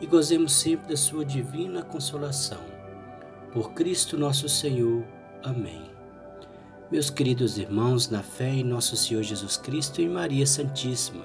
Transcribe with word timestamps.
e 0.00 0.06
gozemos 0.06 0.52
sempre 0.52 0.88
da 0.88 0.96
sua 0.96 1.24
divina 1.24 1.82
consolação. 1.82 2.60
Por 3.52 3.72
Cristo 3.72 4.16
nosso 4.16 4.48
Senhor. 4.48 5.04
Amém. 5.42 5.90
Meus 6.90 7.10
queridos 7.10 7.58
irmãos, 7.58 8.08
na 8.08 8.22
fé 8.22 8.48
em 8.48 8.64
nosso 8.64 8.96
Senhor 8.96 9.22
Jesus 9.22 9.56
Cristo 9.56 10.00
e 10.00 10.08
Maria 10.08 10.46
Santíssima, 10.46 11.24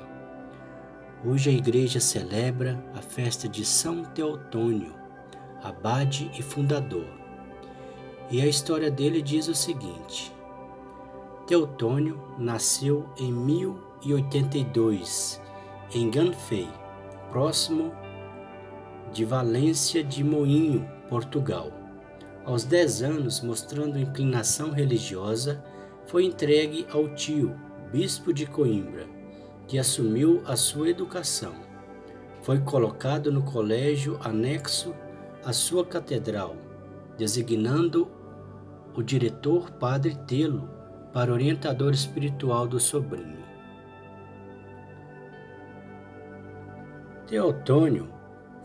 hoje 1.26 1.50
a 1.50 1.54
igreja 1.54 2.00
celebra 2.00 2.80
a 2.94 3.02
festa 3.02 3.50
de 3.50 3.66
São 3.66 4.04
Teotônio, 4.04 4.94
abade 5.64 6.30
e 6.38 6.44
fundador. 6.44 7.08
E 8.30 8.42
a 8.42 8.48
história 8.48 8.92
dele 8.92 9.22
diz 9.22 9.48
o 9.48 9.56
seguinte: 9.56 10.34
Teotônio 11.48 12.22
nasceu 12.38 13.10
em 13.18 13.32
1082 13.32 15.42
em 15.94 16.10
Ganfei, 16.10 16.68
próximo 17.32 17.94
de 19.16 19.24
Valência 19.24 20.04
de 20.04 20.26
Moinho, 20.26 20.86
Portugal. 21.08 21.72
Aos 22.44 22.66
10 22.66 23.02
anos, 23.02 23.40
mostrando 23.40 23.98
inclinação 23.98 24.72
religiosa, 24.72 25.64
foi 26.06 26.26
entregue 26.26 26.86
ao 26.92 27.08
tio, 27.16 27.56
bispo 27.94 28.34
de 28.34 28.46
Coimbra, 28.46 29.08
que 29.70 29.80
assumiu 29.80 30.44
a 30.46 30.58
sua 30.58 30.90
educação. 30.90 31.54
Foi 32.42 32.60
colocado 32.60 33.32
no 33.32 33.42
colégio 33.42 34.20
anexo 34.22 34.94
à 35.46 35.54
sua 35.54 35.86
catedral, 35.86 36.58
designando 37.18 38.12
o 38.94 39.02
diretor 39.02 39.72
Padre 39.72 40.14
Telo 40.28 40.70
para 41.14 41.32
orientador 41.32 41.94
espiritual 41.94 42.68
do 42.68 42.82
sobrinho. 42.82 43.46
Teotônio 47.28 48.15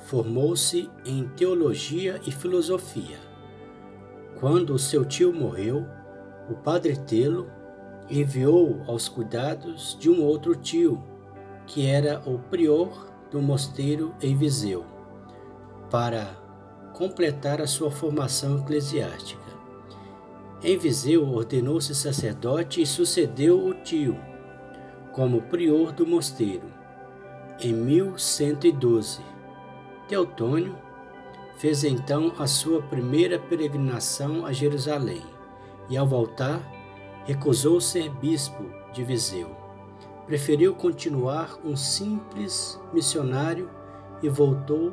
formou-se 0.01 0.91
em 1.05 1.29
teologia 1.29 2.21
e 2.27 2.31
filosofia. 2.31 3.19
Quando 4.39 4.79
seu 4.79 5.05
tio 5.05 5.33
morreu, 5.33 5.87
o 6.49 6.55
padre 6.55 6.97
Telo 6.97 7.51
enviou 8.09 8.83
aos 8.87 9.09
cuidados 9.09 9.97
de 10.01 10.11
um 10.11 10.23
outro 10.23 10.57
tio, 10.57 11.03
que 11.67 11.87
era 11.87 12.21
o 12.27 12.39
prior 12.39 13.07
do 13.31 13.41
mosteiro 13.41 14.15
em 14.21 14.35
Viseu, 14.35 14.85
para 15.91 16.37
completar 16.93 17.61
a 17.61 17.67
sua 17.67 17.91
formação 17.91 18.59
eclesiástica. 18.59 19.41
Em 20.63 20.77
Viseu, 20.77 21.27
ordenou-se 21.29 21.95
sacerdote 21.95 22.83
e 22.83 22.87
sucedeu 22.87 23.65
o 23.65 23.75
tio 23.75 24.19
como 25.13 25.43
prior 25.43 25.93
do 25.93 26.07
mosteiro 26.07 26.71
em 27.61 27.73
1112 27.73 29.21
Teotônio 30.11 30.77
fez 31.57 31.85
então 31.85 32.33
a 32.37 32.49
sua 32.49 32.83
primeira 32.83 33.39
peregrinação 33.39 34.45
a 34.45 34.53
Jerusalém 34.53 35.23
e, 35.89 35.97
ao 35.97 36.05
voltar, 36.05 36.61
recusou 37.25 37.81
ser 37.81 38.11
bispo 38.15 38.65
de 38.93 39.05
Viseu. 39.05 39.55
Preferiu 40.27 40.75
continuar 40.75 41.61
um 41.65 41.77
simples 41.77 42.77
missionário 42.93 43.71
e 44.21 44.29
voltou 44.29 44.93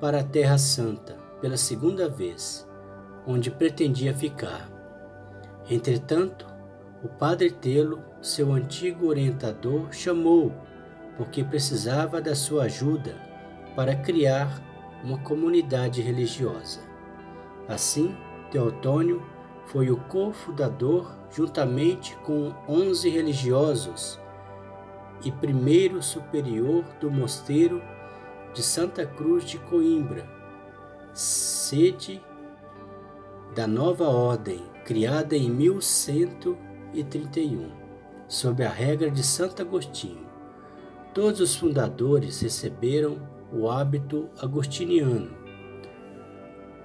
para 0.00 0.18
a 0.18 0.24
Terra 0.24 0.58
Santa 0.58 1.16
pela 1.40 1.56
segunda 1.56 2.08
vez, 2.08 2.68
onde 3.24 3.52
pretendia 3.52 4.12
ficar. 4.12 4.68
Entretanto, 5.70 6.44
o 7.04 7.08
padre 7.08 7.52
Telo, 7.52 8.02
seu 8.20 8.52
antigo 8.52 9.06
orientador, 9.06 9.92
chamou 9.92 10.52
porque 11.16 11.44
precisava 11.44 12.20
da 12.20 12.34
sua 12.34 12.64
ajuda 12.64 13.27
para 13.78 13.94
criar 13.94 14.60
uma 15.04 15.18
comunidade 15.18 16.02
religiosa. 16.02 16.80
Assim, 17.68 18.16
Teotônio 18.50 19.22
foi 19.66 19.88
o 19.88 19.96
cofundador, 19.96 21.14
juntamente 21.30 22.16
com 22.24 22.52
onze 22.66 23.08
religiosos, 23.08 24.18
e 25.24 25.30
primeiro 25.30 26.02
superior 26.02 26.82
do 27.00 27.08
mosteiro 27.08 27.80
de 28.52 28.64
Santa 28.64 29.06
Cruz 29.06 29.44
de 29.44 29.58
Coimbra, 29.58 30.28
sede 31.14 32.20
da 33.54 33.68
nova 33.68 34.08
ordem, 34.08 34.60
criada 34.84 35.36
em 35.36 35.48
1131, 35.48 37.70
sob 38.26 38.64
a 38.64 38.70
regra 38.70 39.08
de 39.08 39.22
Santo 39.22 39.62
Agostinho. 39.62 40.26
Todos 41.14 41.38
os 41.38 41.54
fundadores 41.54 42.40
receberam 42.40 43.37
o 43.52 43.70
hábito 43.70 44.28
agostiniano. 44.38 45.30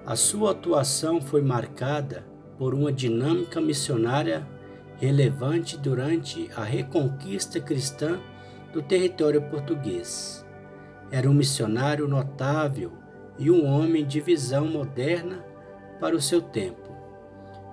A 0.05 0.15
sua 0.15 0.51
atuação 0.51 1.21
foi 1.21 1.41
marcada 1.41 2.25
por 2.57 2.73
uma 2.73 2.91
dinâmica 2.91 3.59
missionária 3.59 4.47
relevante 4.97 5.77
durante 5.77 6.49
a 6.55 6.63
reconquista 6.63 7.59
cristã 7.59 8.19
do 8.71 8.81
território 8.81 9.41
português. 9.49 10.45
Era 11.11 11.29
um 11.29 11.33
missionário 11.33 12.07
notável 12.07 12.93
e 13.37 13.51
um 13.51 13.65
homem 13.65 14.05
de 14.05 14.21
visão 14.21 14.65
moderna 14.65 15.43
para 15.99 16.15
o 16.15 16.21
seu 16.21 16.41
tempo. 16.41 16.91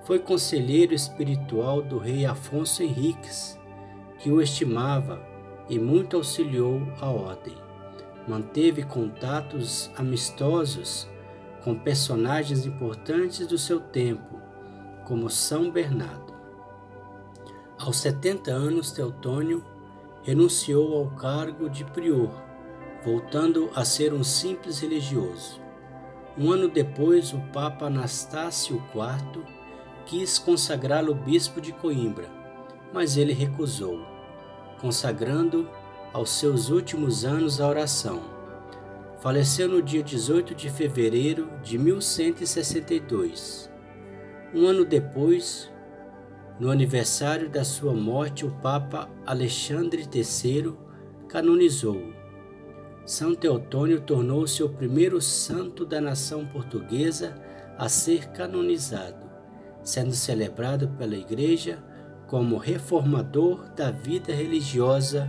Foi 0.04 0.18
conselheiro 0.18 0.94
espiritual 0.94 1.82
do 1.82 1.98
rei 1.98 2.26
Afonso 2.26 2.82
Henriques, 2.82 3.58
que 4.18 4.30
o 4.30 4.40
estimava 4.40 5.20
e 5.68 5.78
muito 5.78 6.16
auxiliou 6.16 6.82
a 7.00 7.08
ordem 7.08 7.69
manteve 8.28 8.82
contatos 8.82 9.90
amistosos 9.96 11.08
com 11.62 11.74
personagens 11.74 12.64
importantes 12.64 13.46
do 13.46 13.58
seu 13.58 13.80
tempo, 13.80 14.40
como 15.04 15.28
São 15.28 15.70
Bernardo. 15.70 16.34
Aos 17.78 17.98
70 17.98 18.50
anos, 18.50 18.92
Teotônio 18.92 19.64
renunciou 20.22 20.98
ao 20.98 21.10
cargo 21.16 21.68
de 21.68 21.84
prior, 21.84 22.30
voltando 23.04 23.70
a 23.74 23.84
ser 23.84 24.12
um 24.12 24.22
simples 24.22 24.80
religioso. 24.80 25.60
Um 26.38 26.52
ano 26.52 26.68
depois, 26.68 27.32
o 27.32 27.40
Papa 27.52 27.86
Anastácio 27.86 28.82
IV 28.94 29.42
quis 30.06 30.38
consagrá-lo 30.38 31.14
bispo 31.14 31.60
de 31.60 31.72
Coimbra, 31.72 32.28
mas 32.92 33.16
ele 33.16 33.32
recusou, 33.32 34.00
consagrando 34.80 35.68
aos 36.12 36.30
seus 36.30 36.70
últimos 36.70 37.24
anos 37.24 37.60
a 37.60 37.68
oração. 37.68 38.20
Faleceu 39.20 39.68
no 39.68 39.82
dia 39.82 40.02
18 40.02 40.54
de 40.54 40.70
fevereiro 40.70 41.50
de 41.62 41.78
1162. 41.78 43.70
Um 44.54 44.66
ano 44.66 44.84
depois, 44.84 45.70
no 46.58 46.70
aniversário 46.70 47.48
da 47.48 47.64
sua 47.64 47.94
morte, 47.94 48.44
o 48.44 48.50
Papa 48.50 49.08
Alexandre 49.24 50.02
III 50.12 50.74
canonizou-o. 51.28 52.12
São 53.04 53.34
Teotônio 53.34 54.00
tornou-se 54.00 54.62
o 54.62 54.68
primeiro 54.68 55.20
santo 55.20 55.84
da 55.84 56.00
nação 56.00 56.46
portuguesa 56.46 57.34
a 57.78 57.88
ser 57.88 58.28
canonizado, 58.28 59.30
sendo 59.82 60.12
celebrado 60.12 60.88
pela 60.90 61.16
Igreja 61.16 61.82
como 62.26 62.56
reformador 62.56 63.68
da 63.74 63.90
vida 63.90 64.32
religiosa 64.32 65.28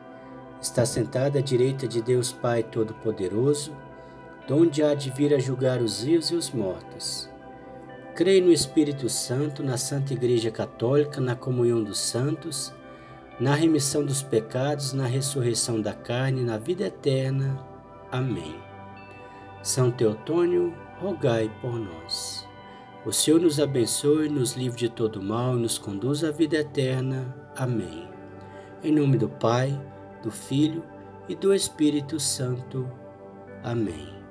Está 0.61 0.85
sentada 0.85 1.39
à 1.39 1.41
direita 1.41 1.87
de 1.87 2.03
Deus 2.03 2.31
Pai 2.31 2.61
Todo-Poderoso, 2.61 3.75
donde 4.47 4.83
há 4.83 4.93
de 4.93 5.09
vir 5.09 5.33
a 5.33 5.39
julgar 5.39 5.81
os 5.81 6.03
vivos 6.03 6.29
e 6.29 6.35
os 6.35 6.51
mortos. 6.51 7.27
Creio 8.13 8.45
no 8.45 8.51
Espírito 8.51 9.09
Santo, 9.09 9.63
na 9.63 9.75
Santa 9.75 10.13
Igreja 10.13 10.51
Católica, 10.51 11.19
na 11.19 11.35
comunhão 11.35 11.83
dos 11.83 11.99
santos, 11.99 12.71
na 13.39 13.55
remissão 13.55 14.05
dos 14.05 14.21
pecados, 14.21 14.93
na 14.93 15.07
ressurreição 15.07 15.81
da 15.81 15.93
carne, 15.93 16.43
na 16.43 16.59
vida 16.59 16.83
eterna. 16.83 17.57
Amém. 18.11 18.55
São 19.63 19.89
Teotônio, 19.89 20.75
rogai 20.99 21.49
por 21.59 21.73
nós. 21.73 22.47
O 23.03 23.11
Senhor 23.11 23.41
nos 23.41 23.59
abençoe, 23.59 24.29
nos 24.29 24.53
livre 24.53 24.77
de 24.77 24.89
todo 24.89 25.23
mal 25.23 25.57
e 25.57 25.61
nos 25.61 25.79
conduz 25.79 26.23
à 26.23 26.29
vida 26.29 26.57
eterna. 26.57 27.35
Amém. 27.55 28.07
Em 28.83 28.91
nome 28.91 29.17
do 29.17 29.27
Pai, 29.27 29.79
do 30.21 30.31
Filho 30.31 30.83
e 31.27 31.35
do 31.35 31.53
Espírito 31.53 32.19
Santo. 32.19 32.89
Amém. 33.63 34.21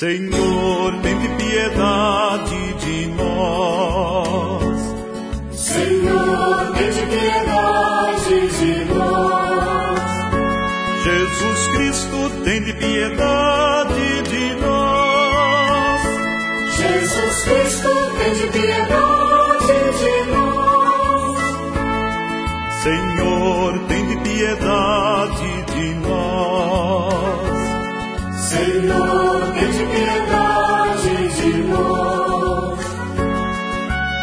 Senhor, 0.00 0.98
tem 1.02 1.36
piedade 1.36 2.74
de 2.78 3.06
nós. 3.08 3.79
Piedade 12.90 14.22
de 14.22 14.54
nós. 14.60 16.00
Jesus 16.76 17.44
Cristo, 17.44 17.92
tem 18.18 18.34
piedade 18.50 19.78
de 20.00 20.16
nós. 20.32 21.38
Senhor, 22.82 23.70
tem 23.86 24.06
piedade 24.22 25.52
de 25.72 25.86
nós. 26.08 27.14
Senhor, 28.48 29.38
tem 29.54 29.72
piedade 29.94 31.14
de 31.36 31.52
nós. 31.68 32.80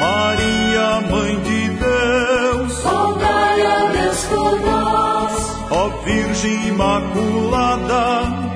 Maria, 0.01 0.87
Mãe 1.09 1.39
de 1.39 1.69
Deus, 1.69 2.83
Rogai 2.83 3.61
a 3.61 3.91
Deus 3.93 4.19
por 4.25 4.59
nós. 4.59 5.33
ó 5.71 5.87
Virgem 6.03 6.67
Imaculada, 6.67 8.46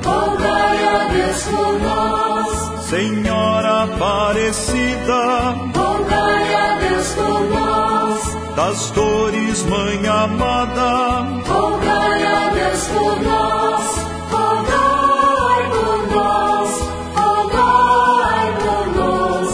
Por 1.40 1.80
nós. 1.80 2.86
Senhora 2.90 3.84
Aparecida, 3.84 5.56
Rogai 5.74 6.54
a 6.54 6.78
Deus 6.80 7.08
por 7.14 7.42
nós. 7.50 8.38
das 8.56 8.92
dores, 8.92 9.64
Mãe 9.64 10.08
amada, 10.08 11.26
Rogai 11.48 12.26
a 12.26 12.50
Deus 12.50 12.88
por 12.88 13.22
nós. 13.24 13.86
Rogai 14.30 15.70
por 15.72 16.08
nós. 16.14 16.70
Rogai 17.16 18.54
por 18.62 18.88
nós. 18.98 19.52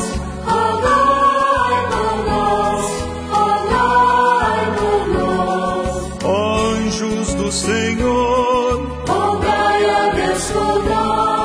Rogai 0.50 1.78
por 1.92 2.18
nós. 2.26 2.86
Rogai 3.32 4.66
por 4.80 5.08
nós. 5.14 5.88
ó 6.26 6.58
anjos 6.76 7.34
do 7.36 7.52
Senhor, 7.52 9.04
Rogai 9.08 9.90
a 9.90 10.10
Deus 10.16 10.52
por 10.52 10.84
nós. 10.86 11.37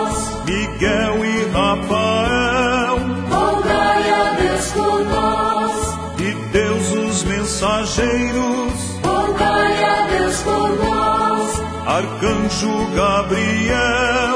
Miguel 0.82 1.24
e 1.24 1.44
Rafael, 1.52 2.98
Rogai 3.30 4.10
a 4.10 4.32
Deus 4.34 4.72
por 4.72 5.04
nós. 5.04 6.16
de 6.16 6.34
Deus 6.50 6.90
os 6.90 7.22
mensageiros, 7.22 8.72
Rogai 9.04 9.84
a 9.84 10.06
Deus 10.08 10.40
por 10.40 10.70
nós. 10.84 11.62
Arcanjo 11.86 12.90
Gabriel, 12.96 14.31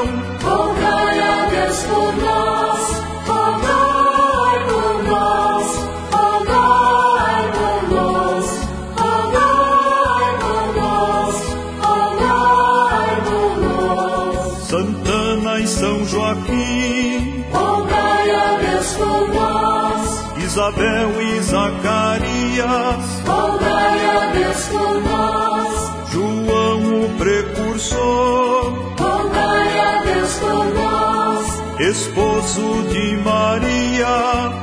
Zacarias, 21.67 23.03
Rogai 23.25 24.05
a 24.05 24.31
Deus 24.31 24.63
por 24.67 25.01
nós. 25.01 26.11
João 26.11 27.05
o 27.05 27.09
precursor, 27.17 28.95
Rogai 28.97 29.79
a 29.79 30.03
Deus 30.03 30.33
por 30.35 30.65
nós. 30.73 31.89
esposo 31.89 32.83
de 32.89 33.17
Maria, 33.17 34.07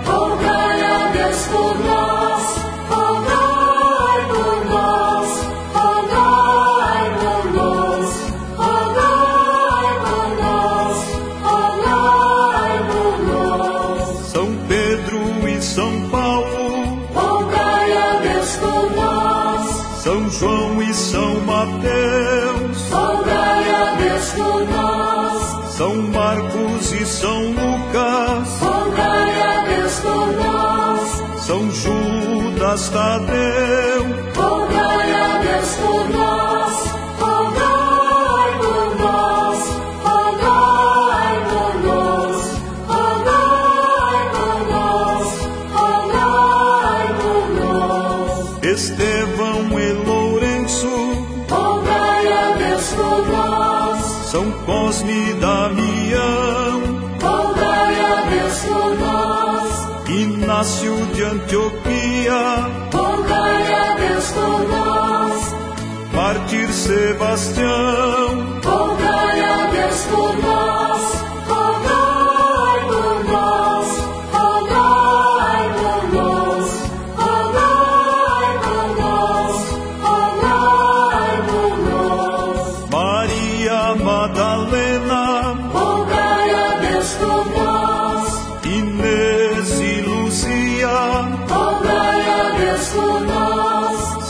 Rogai 0.06 0.23
São 21.64 21.72
Mateus, 21.72 22.90
Rogai 22.90 23.70
a 23.70 23.94
Deus 23.94 24.28
por 24.34 24.66
nós. 24.68 25.72
São 25.74 25.96
Marcos 25.96 26.92
e 26.92 27.06
São 27.06 27.40
Lucas, 27.40 28.60
Rogai 28.60 29.40
a 29.40 29.64
Deus 29.64 29.94
por 30.00 30.26
nós. 30.32 31.22
São 31.42 31.70
Judas 31.70 32.90
Tadeu, 32.90 34.02
Rogai 34.36 35.12
a 35.14 35.38
Deus 35.38 35.74
por 35.76 36.08
nós. 36.10 36.74
Rogai 37.18 38.58
por 38.58 38.96
nós. 39.00 39.58
Rogai 40.04 41.44
por 41.48 41.74
nós. 41.82 42.42
Rogai 42.88 44.30
por 44.34 44.58
nós. 44.70 45.28
Rogai 45.72 47.06
por 47.22 47.44
nós. 47.58 48.64
Estevão 48.64 49.78
Cosme 54.66 55.34
Damião, 55.34 56.80
Rogai 57.20 58.00
a 58.00 58.24
Deus 58.30 58.58
por 58.64 58.98
nós. 58.98 60.08
Inácio 60.08 61.06
de 61.14 61.22
Antioquia, 61.22 62.40
Rogai 62.90 63.74
a 63.74 63.94
Deus 63.96 64.32
por 64.32 64.68
nós. 64.68 65.54
Mártir 66.14 66.72
Sebastião, 66.72 68.60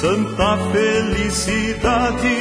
Santa 0.05 0.59
Felicidade, 0.71 2.37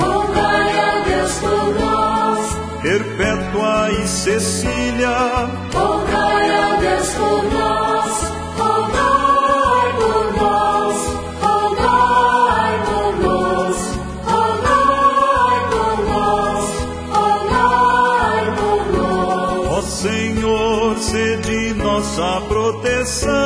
Rogai 0.00 0.78
a 0.80 1.04
Deus 1.04 1.34
por 1.38 1.74
nós. 1.78 2.58
Perpétua 2.82 3.92
e 3.92 4.08
Cecília, 4.08 5.48
Rogai 5.72 6.56
a 6.56 6.74
Deus 6.80 7.08
por 7.10 7.44
nós. 7.52 8.12
Rogai 8.58 9.92
por 10.00 10.26
nós. 10.42 10.96
Rogai 11.40 12.82
por 12.84 13.14
nós. 13.22 13.78
Rogai 14.26 15.56
por 15.70 15.96
nós. 16.10 16.64
Rogai 17.12 18.44
por 18.58 18.82
nós. 18.98 19.68
ó 19.70 19.82
Senhor, 19.82 20.98
sede 20.98 21.74
nossa 21.74 22.40
proteção, 22.48 23.43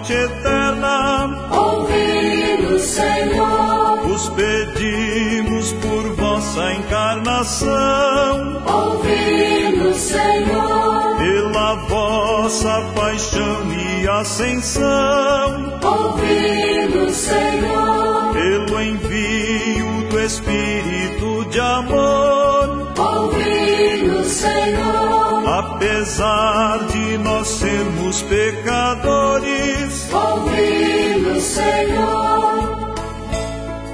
morte 0.00 0.12
eterna, 0.14 1.48
Ouvi-nos, 1.50 2.82
Senhor, 2.82 4.06
Os 4.06 4.28
pedimos 4.30 5.72
por 5.74 6.14
vossa 6.16 6.72
encarnação, 6.74 8.62
ouvi-nos, 8.66 9.96
Senhor, 9.96 11.18
pela 11.18 11.74
vossa 11.88 12.80
paixão 12.94 13.72
e 13.72 14.08
ascensão, 14.08 15.78
ouvi-nos, 15.82 17.14
Senhor, 17.14 18.32
pelo 18.32 18.80
envio 18.80 20.08
do 20.08 20.20
Espírito 20.20 21.44
de 21.50 21.60
amor. 21.60 22.92
ouvi-nos, 22.98 24.26
Senhor, 24.26 25.20
Apesar 25.46 26.78
de 27.10 27.18
nós 27.18 27.48
sermos 27.48 28.22
pecadores, 28.22 30.08
ouvi-nos, 30.12 31.42
Senhor, 31.42 32.94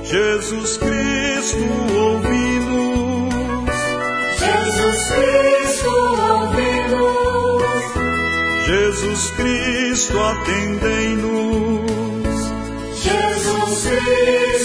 Jesus 0.02 0.76
Cristo 0.76 1.64
ouvi-nos, 1.96 3.32
Jesus 4.38 5.08
Cristo, 5.14 5.88
ouvi-nos, 6.28 7.64
Jesus 8.66 9.30
Cristo 9.30 10.18
atendei-nos, 10.20 11.86
Jesus 13.02 13.86
Cristo. 13.86 14.55